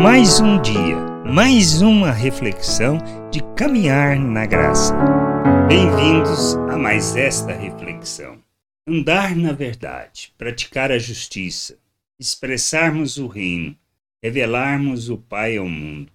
Mais 0.00 0.38
um 0.38 0.62
dia, 0.62 0.96
mais 1.26 1.82
uma 1.82 2.12
reflexão 2.12 2.98
de 3.32 3.40
caminhar 3.56 4.16
na 4.16 4.46
graça. 4.46 4.94
Bem-vindos 5.66 6.54
a 6.70 6.78
mais 6.78 7.16
esta 7.16 7.52
reflexão. 7.52 8.40
Andar 8.86 9.34
na 9.34 9.50
verdade, 9.50 10.32
praticar 10.38 10.92
a 10.92 11.00
justiça, 11.00 11.76
expressarmos 12.16 13.16
o 13.16 13.26
reino, 13.26 13.76
revelarmos 14.22 15.10
o 15.10 15.18
Pai 15.18 15.56
ao 15.56 15.68
mundo. 15.68 16.12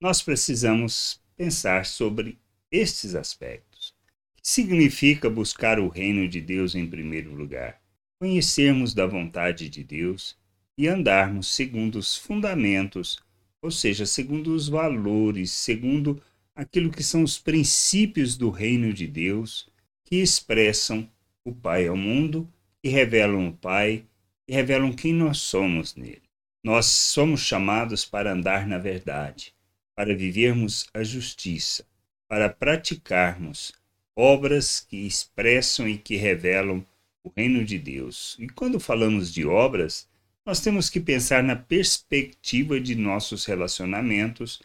Nós 0.00 0.22
precisamos 0.22 1.20
pensar 1.36 1.86
sobre 1.86 2.38
estes 2.70 3.16
aspectos. 3.16 3.92
O 4.38 4.42
que 4.42 4.48
significa 4.48 5.28
buscar 5.28 5.80
o 5.80 5.88
reino 5.88 6.28
de 6.28 6.40
Deus 6.40 6.76
em 6.76 6.86
primeiro 6.86 7.34
lugar? 7.34 7.80
Conhecermos 8.20 8.94
da 8.94 9.08
vontade 9.08 9.68
de 9.68 9.82
Deus 9.82 10.36
e 10.76 10.88
andarmos 10.88 11.48
segundo 11.54 11.96
os 11.96 12.16
fundamentos, 12.16 13.23
ou 13.64 13.70
seja, 13.70 14.04
segundo 14.04 14.54
os 14.54 14.68
valores, 14.68 15.50
segundo 15.50 16.22
aquilo 16.54 16.90
que 16.90 17.02
são 17.02 17.22
os 17.22 17.38
princípios 17.38 18.36
do 18.36 18.50
reino 18.50 18.92
de 18.92 19.06
Deus, 19.06 19.70
que 20.04 20.16
expressam 20.16 21.08
o 21.42 21.50
Pai 21.50 21.86
ao 21.86 21.96
mundo, 21.96 22.46
que 22.82 22.90
revelam 22.90 23.48
o 23.48 23.56
Pai, 23.56 24.04
e 24.46 24.52
revelam 24.52 24.92
quem 24.92 25.14
nós 25.14 25.38
somos 25.38 25.96
nele. 25.96 26.20
Nós 26.62 26.84
somos 26.84 27.40
chamados 27.40 28.04
para 28.04 28.34
andar 28.34 28.66
na 28.66 28.76
verdade, 28.76 29.54
para 29.96 30.14
vivermos 30.14 30.86
a 30.92 31.02
justiça, 31.02 31.86
para 32.28 32.50
praticarmos 32.50 33.72
obras 34.14 34.78
que 34.78 35.06
expressam 35.06 35.88
e 35.88 35.96
que 35.96 36.16
revelam 36.16 36.84
o 37.22 37.32
reino 37.34 37.64
de 37.64 37.78
Deus. 37.78 38.36
E 38.38 38.46
quando 38.46 38.78
falamos 38.78 39.32
de 39.32 39.46
obras, 39.46 40.06
nós 40.44 40.60
temos 40.60 40.90
que 40.90 41.00
pensar 41.00 41.42
na 41.42 41.56
perspectiva 41.56 42.78
de 42.78 42.94
nossos 42.94 43.46
relacionamentos 43.46 44.60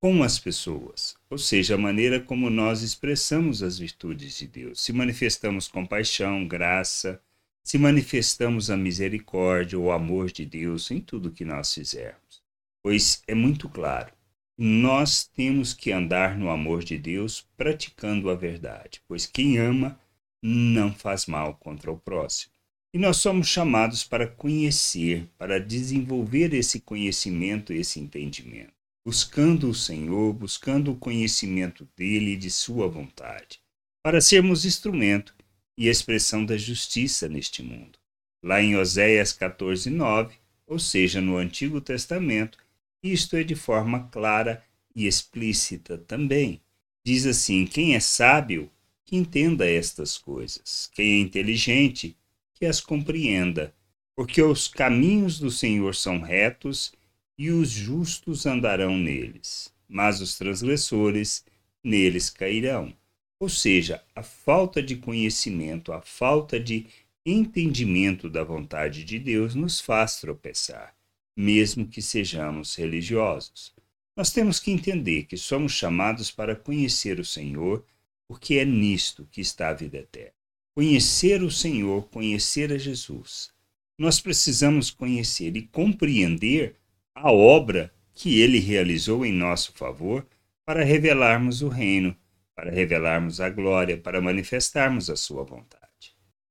com 0.00 0.22
as 0.22 0.38
pessoas, 0.38 1.16
ou 1.28 1.38
seja, 1.38 1.74
a 1.74 1.78
maneira 1.78 2.20
como 2.20 2.50
nós 2.50 2.82
expressamos 2.82 3.62
as 3.62 3.78
virtudes 3.78 4.38
de 4.38 4.46
Deus. 4.46 4.80
Se 4.80 4.92
manifestamos 4.92 5.66
compaixão, 5.66 6.46
graça, 6.46 7.20
se 7.64 7.78
manifestamos 7.78 8.70
a 8.70 8.76
misericórdia 8.76 9.78
ou 9.78 9.90
amor 9.90 10.30
de 10.30 10.44
Deus 10.44 10.90
em 10.90 11.00
tudo 11.00 11.32
que 11.32 11.44
nós 11.44 11.72
fizermos. 11.72 12.42
Pois 12.82 13.22
é 13.26 13.34
muito 13.34 13.68
claro, 13.68 14.12
nós 14.56 15.24
temos 15.24 15.72
que 15.74 15.90
andar 15.90 16.38
no 16.38 16.50
amor 16.50 16.84
de 16.84 16.96
Deus 16.96 17.48
praticando 17.56 18.30
a 18.30 18.34
verdade, 18.34 19.02
pois 19.08 19.26
quem 19.26 19.58
ama 19.58 19.98
não 20.40 20.92
faz 20.92 21.26
mal 21.26 21.54
contra 21.54 21.90
o 21.90 21.98
próximo. 21.98 22.53
E 22.94 22.98
nós 22.98 23.16
somos 23.16 23.48
chamados 23.48 24.04
para 24.04 24.24
conhecer, 24.24 25.28
para 25.36 25.58
desenvolver 25.58 26.54
esse 26.54 26.78
conhecimento, 26.78 27.72
esse 27.72 27.98
entendimento, 27.98 28.72
buscando 29.04 29.68
o 29.68 29.74
Senhor, 29.74 30.32
buscando 30.32 30.92
o 30.92 30.96
conhecimento 30.96 31.88
dele 31.96 32.34
e 32.34 32.36
de 32.36 32.52
sua 32.52 32.86
vontade, 32.86 33.58
para 34.00 34.20
sermos 34.20 34.64
instrumento 34.64 35.34
e 35.76 35.88
expressão 35.88 36.46
da 36.46 36.56
justiça 36.56 37.28
neste 37.28 37.64
mundo. 37.64 37.98
Lá 38.40 38.62
em 38.62 38.76
Oséias 38.76 39.32
14, 39.32 39.90
9, 39.90 40.36
ou 40.64 40.78
seja, 40.78 41.20
no 41.20 41.36
Antigo 41.36 41.80
Testamento, 41.80 42.58
isto 43.02 43.34
é 43.34 43.42
de 43.42 43.56
forma 43.56 44.08
clara 44.12 44.62
e 44.94 45.08
explícita 45.08 45.98
também. 45.98 46.60
Diz 47.04 47.26
assim: 47.26 47.66
quem 47.66 47.96
é 47.96 47.98
sábio, 47.98 48.70
que 49.04 49.16
entenda 49.16 49.68
estas 49.68 50.16
coisas. 50.16 50.88
Quem 50.94 51.14
é 51.14 51.18
inteligente, 51.18 52.16
que 52.54 52.64
as 52.64 52.80
compreenda, 52.80 53.74
porque 54.16 54.40
os 54.40 54.68
caminhos 54.68 55.38
do 55.38 55.50
Senhor 55.50 55.94
são 55.94 56.20
retos 56.20 56.92
e 57.36 57.50
os 57.50 57.68
justos 57.68 58.46
andarão 58.46 58.96
neles, 58.96 59.74
mas 59.88 60.20
os 60.20 60.38
transgressores 60.38 61.44
neles 61.82 62.30
cairão. 62.30 62.94
Ou 63.40 63.48
seja, 63.48 64.02
a 64.14 64.22
falta 64.22 64.80
de 64.82 64.96
conhecimento, 64.96 65.92
a 65.92 66.00
falta 66.00 66.58
de 66.60 66.86
entendimento 67.26 68.30
da 68.30 68.44
vontade 68.44 69.02
de 69.04 69.18
Deus 69.18 69.54
nos 69.54 69.80
faz 69.80 70.20
tropeçar, 70.20 70.94
mesmo 71.36 71.88
que 71.88 72.00
sejamos 72.00 72.76
religiosos. 72.76 73.74
Nós 74.16 74.30
temos 74.30 74.60
que 74.60 74.70
entender 74.70 75.24
que 75.24 75.36
somos 75.36 75.72
chamados 75.72 76.30
para 76.30 76.54
conhecer 76.54 77.18
o 77.18 77.24
Senhor, 77.24 77.84
porque 78.28 78.54
é 78.54 78.64
nisto 78.64 79.26
que 79.30 79.40
está 79.40 79.70
a 79.70 79.74
vida 79.74 79.98
eterna 79.98 80.43
conhecer 80.74 81.42
o 81.42 81.50
Senhor, 81.50 82.08
conhecer 82.08 82.72
a 82.72 82.78
Jesus. 82.78 83.50
Nós 83.98 84.20
precisamos 84.20 84.90
conhecer 84.90 85.56
e 85.56 85.62
compreender 85.62 86.76
a 87.14 87.30
obra 87.30 87.94
que 88.12 88.40
ele 88.40 88.58
realizou 88.58 89.24
em 89.24 89.32
nosso 89.32 89.72
favor 89.72 90.26
para 90.64 90.84
revelarmos 90.84 91.62
o 91.62 91.68
reino, 91.68 92.16
para 92.56 92.70
revelarmos 92.70 93.40
a 93.40 93.48
glória, 93.48 93.96
para 93.96 94.20
manifestarmos 94.20 95.08
a 95.08 95.16
sua 95.16 95.44
vontade. 95.44 95.84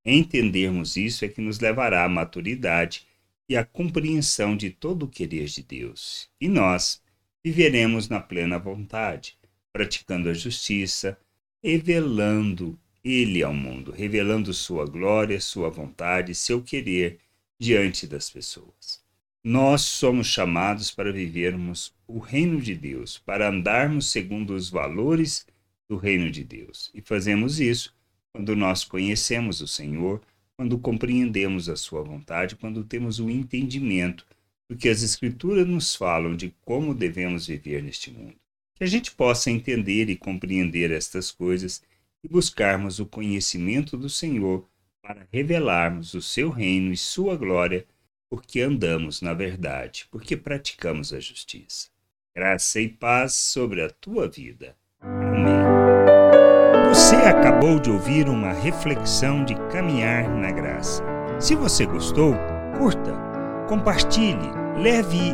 Entendermos 0.05 0.95
isso 0.95 1.25
é 1.25 1.27
que 1.27 1.41
nos 1.41 1.59
levará 1.59 2.05
à 2.05 2.09
maturidade 2.09 3.05
e 3.47 3.57
à 3.57 3.65
compreensão 3.65 4.55
de 4.55 4.69
todo 4.69 5.03
o 5.03 5.09
querer 5.09 5.45
de 5.45 5.63
Deus. 5.63 6.29
E 6.39 6.47
nós 6.47 7.01
viveremos 7.43 8.07
na 8.07 8.19
plena 8.19 8.57
vontade, 8.57 9.37
praticando 9.71 10.29
a 10.29 10.33
justiça, 10.33 11.17
revelando 11.63 12.79
ele 13.03 13.43
ao 13.43 13.53
mundo, 13.53 13.91
revelando 13.91 14.53
sua 14.53 14.85
glória, 14.85 15.39
sua 15.41 15.69
vontade, 15.69 16.33
seu 16.33 16.61
querer 16.61 17.19
diante 17.59 18.07
das 18.07 18.29
pessoas. 18.29 19.03
Nós 19.43 19.81
somos 19.81 20.27
chamados 20.27 20.89
para 20.89 21.11
vivermos 21.11 21.93
o 22.07 22.17
reino 22.17 22.61
de 22.61 22.75
Deus, 22.75 23.17
para 23.17 23.49
andarmos 23.49 24.09
segundo 24.09 24.55
os 24.55 24.69
valores 24.69 25.45
do 25.89 25.97
reino 25.97 26.31
de 26.31 26.45
Deus. 26.45 26.89
E 26.93 27.01
fazemos 27.01 27.59
isso 27.59 27.93
quando 28.31 28.55
nós 28.55 28.85
conhecemos 28.85 29.59
o 29.59 29.67
Senhor, 29.67 30.21
quando 30.55 30.79
compreendemos 30.79 31.67
a 31.67 31.75
sua 31.75 32.01
vontade, 32.03 32.55
quando 32.55 32.83
temos 32.85 33.19
o 33.19 33.29
entendimento 33.29 34.25
do 34.69 34.77
que 34.77 34.87
as 34.87 35.03
Escrituras 35.03 35.67
nos 35.67 35.93
falam 35.93 36.35
de 36.35 36.53
como 36.61 36.95
devemos 36.95 37.47
viver 37.47 37.83
neste 37.83 38.11
mundo. 38.11 38.35
Que 38.75 38.85
a 38.85 38.87
gente 38.87 39.11
possa 39.11 39.51
entender 39.51 40.09
e 40.09 40.15
compreender 40.15 40.89
estas 40.89 41.31
coisas 41.31 41.81
e 42.23 42.27
buscarmos 42.27 42.99
o 42.99 43.05
conhecimento 43.05 43.97
do 43.97 44.09
Senhor 44.09 44.67
para 45.01 45.27
revelarmos 45.31 46.13
o 46.13 46.21
seu 46.21 46.49
reino 46.49 46.91
e 46.91 46.97
sua 46.97 47.35
glória, 47.35 47.85
porque 48.29 48.61
andamos 48.61 49.21
na 49.21 49.33
verdade, 49.33 50.07
porque 50.09 50.37
praticamos 50.37 51.13
a 51.13 51.19
justiça. 51.19 51.89
Graça 52.35 52.79
e 52.79 52.87
paz 52.87 53.33
sobre 53.35 53.83
a 53.83 53.89
tua 53.89 54.27
vida. 54.27 54.75
Amém. 55.01 55.61
Você 56.89 57.15
acabou 57.15 57.79
de 57.79 57.89
ouvir 57.89 58.29
uma 58.29 58.53
reflexão 58.53 59.43
de 59.43 59.55
caminhar 59.69 60.29
na 60.29 60.51
graça. 60.51 61.03
Se 61.39 61.55
você 61.55 61.85
gostou, 61.85 62.33
curta, 62.77 63.13
compartilhe, 63.67 64.49
leve 64.77 65.33